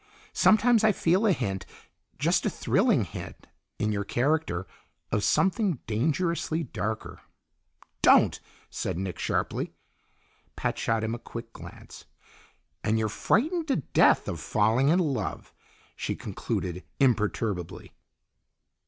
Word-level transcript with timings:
Sometimes 0.33 0.83
I 0.83 0.91
feel 0.93 1.27
a 1.27 1.31
hint, 1.31 1.63
just 2.17 2.43
a 2.43 2.49
thrilling 2.49 3.03
hint, 3.03 3.45
in 3.77 3.91
your 3.91 4.03
character, 4.03 4.65
of 5.11 5.23
something 5.23 5.77
dangerously 5.85 6.63
darker" 6.63 7.21
"Don't!" 8.01 8.39
said 8.71 8.97
Nick 8.97 9.19
sharply. 9.19 9.73
Pat 10.55 10.79
shot 10.79 11.03
him 11.03 11.13
a 11.13 11.19
quick 11.19 11.53
glance. 11.53 12.05
"And 12.83 12.97
you're 12.97 13.09
frightened 13.09 13.67
to 13.67 13.75
death 13.75 14.27
of 14.27 14.39
falling 14.39 14.89
in 14.89 14.97
love," 14.97 15.53
she 15.95 16.15
concluded 16.15 16.83
imperturbably. 16.99 17.93